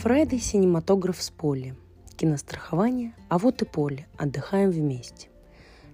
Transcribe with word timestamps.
Friday 0.00 0.40
синематограф 0.40 1.20
с 1.20 1.28
Полли. 1.28 1.76
Кинострахование, 2.16 3.12
а 3.28 3.36
вот 3.36 3.60
и 3.60 3.66
Полли. 3.66 4.06
Отдыхаем 4.16 4.70
вместе. 4.70 5.28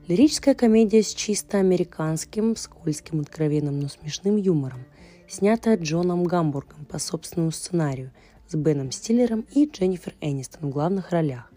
Лирическая 0.07 0.55
комедия 0.55 1.03
с 1.03 1.13
чисто 1.13 1.59
американским, 1.59 2.55
скользким, 2.55 3.19
откровенным, 3.19 3.81
но 3.81 3.89
смешным 3.89 4.37
юмором, 4.37 4.85
снятая 5.29 5.77
Джоном 5.77 6.23
Гамбургом 6.23 6.85
по 6.85 7.01
собственному 7.01 7.51
сценарию 7.51 8.13
с 8.47 8.55
Беном 8.55 8.93
Стиллером 8.93 9.45
и 9.53 9.69
Дженнифер 9.69 10.15
Энистон 10.21 10.71
в 10.71 10.73
главных 10.73 11.11
ролях, 11.11 11.51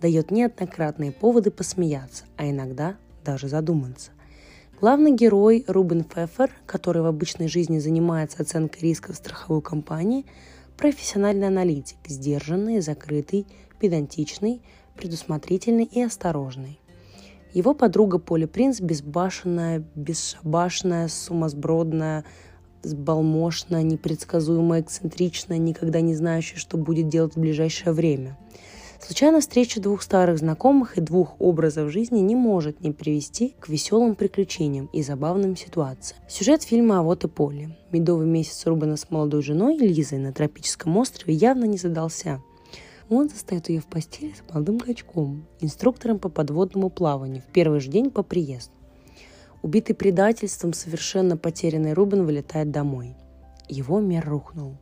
дает 0.00 0.32
неоднократные 0.32 1.12
поводы 1.12 1.52
посмеяться, 1.52 2.24
а 2.36 2.50
иногда 2.50 2.96
даже 3.24 3.46
задуматься. 3.46 4.10
Главный 4.80 5.12
герой 5.12 5.64
Рубен 5.68 6.02
Фефер, 6.02 6.50
который 6.66 7.02
в 7.02 7.06
обычной 7.06 7.46
жизни 7.46 7.78
занимается 7.78 8.42
оценкой 8.42 8.88
риска 8.88 9.12
в 9.12 9.16
страховой 9.16 9.62
компании– 9.62 10.26
профессиональный 10.82 11.46
аналитик, 11.46 11.98
сдержанный, 12.08 12.80
закрытый, 12.80 13.46
педантичный, 13.78 14.62
предусмотрительный 14.96 15.84
и 15.84 16.02
осторожный. 16.02 16.80
Его 17.54 17.72
подруга 17.72 18.18
Поли 18.18 18.46
Принц 18.46 18.80
безбашенная, 18.80 19.84
бесшабашная, 19.94 21.06
сумасбродная, 21.06 22.24
сбалмошная, 22.82 23.84
непредсказуемая, 23.84 24.80
эксцентричная, 24.80 25.58
никогда 25.58 26.00
не 26.00 26.16
знающая, 26.16 26.58
что 26.58 26.76
будет 26.78 27.08
делать 27.08 27.36
в 27.36 27.40
ближайшее 27.40 27.92
время– 27.92 28.36
Случайно 29.04 29.40
встреча 29.40 29.80
двух 29.80 30.00
старых 30.00 30.38
знакомых 30.38 30.96
и 30.96 31.00
двух 31.00 31.34
образов 31.40 31.90
жизни 31.90 32.20
не 32.20 32.36
может 32.36 32.80
не 32.82 32.92
привести 32.92 33.56
к 33.58 33.68
веселым 33.68 34.14
приключениям 34.14 34.88
и 34.92 35.02
забавным 35.02 35.56
ситуациям. 35.56 36.20
Сюжет 36.28 36.62
фильма 36.62 37.00
«А 37.00 37.02
вот 37.02 37.24
и 37.24 37.28
поле». 37.28 37.76
Медовый 37.90 38.28
месяц 38.28 38.64
Рубана 38.64 38.96
с 38.96 39.10
молодой 39.10 39.42
женой 39.42 39.76
Лизой 39.76 40.20
на 40.20 40.32
тропическом 40.32 40.96
острове 40.98 41.34
явно 41.34 41.64
не 41.64 41.78
задался. 41.78 42.40
Он 43.10 43.28
застает 43.28 43.68
ее 43.70 43.80
в 43.80 43.86
постели 43.86 44.34
с 44.34 44.48
молодым 44.48 44.78
качком, 44.78 45.46
инструктором 45.58 46.20
по 46.20 46.28
подводному 46.28 46.88
плаванию, 46.88 47.42
в 47.42 47.52
первый 47.52 47.80
же 47.80 47.90
день 47.90 48.08
по 48.08 48.22
приезду. 48.22 48.72
Убитый 49.62 49.96
предательством, 49.96 50.72
совершенно 50.72 51.36
потерянный 51.36 51.92
Рубен 51.92 52.24
вылетает 52.24 52.70
домой. 52.70 53.16
Его 53.68 53.98
мир 53.98 54.24
рухнул 54.28 54.76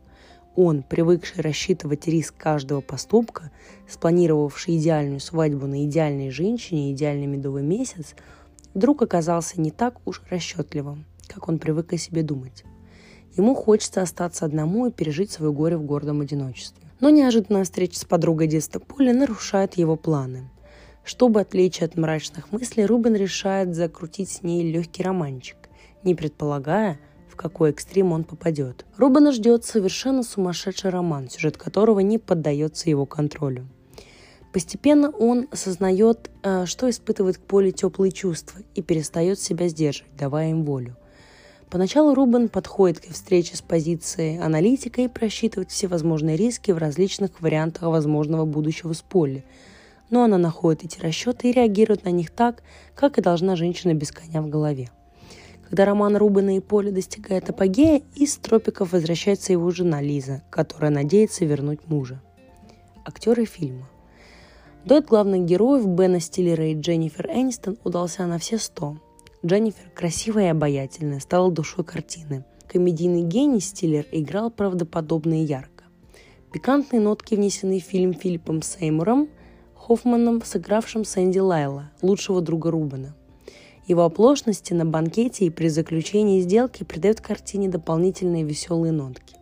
он, 0.55 0.83
привыкший 0.83 1.41
рассчитывать 1.41 2.07
риск 2.07 2.35
каждого 2.37 2.81
поступка, 2.81 3.51
спланировавший 3.87 4.77
идеальную 4.77 5.19
свадьбу 5.19 5.65
на 5.65 5.85
идеальной 5.85 6.29
женщине 6.29 6.89
и 6.89 6.93
идеальный 6.93 7.27
медовый 7.27 7.63
месяц, 7.63 8.15
вдруг 8.73 9.01
оказался 9.01 9.61
не 9.61 9.71
так 9.71 9.95
уж 10.05 10.21
расчетливым, 10.29 11.05
как 11.27 11.47
он 11.47 11.57
привык 11.57 11.93
о 11.93 11.97
себе 11.97 12.21
думать. 12.23 12.63
Ему 13.37 13.55
хочется 13.55 14.01
остаться 14.01 14.45
одному 14.45 14.87
и 14.87 14.91
пережить 14.91 15.31
свое 15.31 15.53
горе 15.53 15.77
в 15.77 15.83
гордом 15.83 16.19
одиночестве. 16.19 16.83
Но 16.99 17.09
неожиданная 17.09 17.63
встреча 17.63 17.97
с 17.97 18.05
подругой 18.05 18.47
детства 18.47 18.79
Поли 18.79 19.13
нарушает 19.13 19.75
его 19.75 19.95
планы. 19.95 20.49
Чтобы 21.03 21.41
отвлечь 21.41 21.81
от 21.81 21.95
мрачных 21.95 22.51
мыслей, 22.51 22.85
Рубен 22.85 23.15
решает 23.15 23.73
закрутить 23.73 24.29
с 24.29 24.43
ней 24.43 24.69
легкий 24.69 25.01
романчик, 25.01 25.57
не 26.03 26.13
предполагая, 26.13 26.99
в 27.31 27.35
какой 27.35 27.71
экстрим 27.71 28.11
он 28.11 28.23
попадет. 28.23 28.85
Рубана 28.97 29.31
ждет 29.31 29.63
совершенно 29.65 30.23
сумасшедший 30.23 30.91
роман, 30.91 31.29
сюжет 31.29 31.57
которого 31.57 32.01
не 32.01 32.17
поддается 32.17 32.89
его 32.89 33.05
контролю. 33.05 33.67
Постепенно 34.51 35.09
он 35.09 35.47
осознает, 35.49 36.29
э, 36.43 36.65
что 36.65 36.89
испытывает 36.89 37.37
к 37.37 37.41
Поле 37.41 37.71
теплые 37.71 38.11
чувства 38.11 38.59
и 38.75 38.81
перестает 38.81 39.39
себя 39.39 39.69
сдерживать, 39.69 40.15
давая 40.17 40.49
им 40.49 40.65
волю. 40.65 40.97
Поначалу 41.69 42.13
Рубен 42.13 42.49
подходит 42.49 42.99
к 42.99 43.13
встрече 43.13 43.55
с 43.55 43.61
позиции 43.61 44.37
аналитика 44.37 45.01
и 45.01 45.07
просчитывает 45.07 45.71
все 45.71 45.87
возможные 45.87 46.35
риски 46.35 46.71
в 46.71 46.77
различных 46.77 47.39
вариантах 47.39 47.83
возможного 47.83 48.43
будущего 48.43 48.91
с 48.91 49.01
Полли. 49.01 49.45
Но 50.09 50.25
она 50.25 50.37
находит 50.37 50.83
эти 50.83 50.99
расчеты 50.99 51.49
и 51.49 51.53
реагирует 51.53 52.03
на 52.03 52.09
них 52.09 52.29
так, 52.29 52.61
как 52.93 53.17
и 53.17 53.21
должна 53.21 53.55
женщина 53.55 53.93
без 53.93 54.11
коня 54.11 54.41
в 54.41 54.49
голове. 54.49 54.89
Когда 55.71 55.85
роман 55.85 56.17
Рубена 56.17 56.57
и 56.57 56.59
Поля 56.59 56.91
достигает 56.91 57.49
апогея, 57.49 58.01
из 58.13 58.35
тропиков 58.35 58.91
возвращается 58.91 59.53
его 59.53 59.71
жена 59.71 60.01
Лиза, 60.01 60.43
которая 60.49 60.91
надеется 60.91 61.45
вернуть 61.45 61.87
мужа. 61.87 62.21
Актеры 63.05 63.45
фильма. 63.45 63.87
Дуэт 64.83 65.05
главных 65.05 65.45
героев 65.45 65.87
Бена 65.87 66.19
Стиллера 66.19 66.67
и 66.67 66.77
Дженнифер 66.77 67.29
Энистон 67.29 67.77
удался 67.85 68.27
на 68.27 68.37
все 68.37 68.57
сто. 68.57 68.97
Дженнифер, 69.45 69.89
красивая 69.95 70.47
и 70.47 70.49
обаятельная, 70.49 71.21
стала 71.21 71.49
душой 71.49 71.85
картины. 71.85 72.43
Комедийный 72.67 73.21
гений 73.21 73.61
Стиллер 73.61 74.05
играл 74.11 74.51
правдоподобно 74.51 75.41
и 75.41 75.45
ярко. 75.45 75.85
Пикантные 76.51 76.99
нотки 76.99 77.35
внесены 77.35 77.79
в 77.79 77.83
фильм 77.83 78.13
Филиппом 78.13 78.61
Сеймуром, 78.61 79.29
Хоффманом, 79.75 80.43
сыгравшим 80.43 81.05
Сэнди 81.05 81.39
Лайла, 81.39 81.91
лучшего 82.01 82.41
друга 82.41 82.71
Рубена. 82.71 83.15
Его 83.91 84.05
оплошности 84.05 84.71
на 84.71 84.85
банкете 84.85 85.43
и 85.43 85.49
при 85.49 85.67
заключении 85.67 86.39
сделки 86.39 86.85
придают 86.85 87.19
картине 87.19 87.67
дополнительные 87.67 88.45
веселые 88.45 88.93
нотки. 88.93 89.35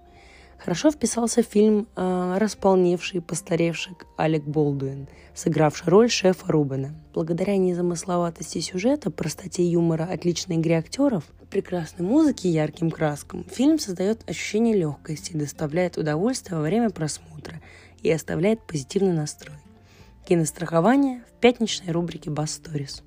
Хорошо 0.58 0.90
вписался 0.90 1.44
фильм 1.44 1.88
э, 1.96 2.36
«Располневший 2.40 3.22
постаревший» 3.22 3.94
Алек 4.18 4.44
Болдуин, 4.46 5.08
сыгравший 5.36 5.90
роль 5.90 6.10
шефа 6.10 6.52
Рубена. 6.52 6.96
Благодаря 7.14 7.58
незамысловатости 7.58 8.58
сюжета, 8.58 9.12
простоте 9.12 9.64
юмора, 9.64 10.10
отличной 10.12 10.56
игре 10.56 10.80
актеров, 10.80 11.26
прекрасной 11.52 12.08
музыке 12.08 12.50
и 12.50 12.54
ярким 12.54 12.90
краскам, 12.90 13.46
фильм 13.52 13.78
создает 13.78 14.28
ощущение 14.28 14.76
легкости, 14.76 15.34
доставляет 15.34 15.96
удовольствие 15.96 16.58
во 16.58 16.64
время 16.64 16.90
просмотра 16.90 17.62
и 18.02 18.10
оставляет 18.10 18.66
позитивный 18.66 19.14
настрой. 19.14 19.58
Кинострахование 20.28 21.22
в 21.38 21.40
пятничной 21.40 21.94
рубрике 21.94 22.32
«Бас 22.32 22.60
Stories. 22.60 23.04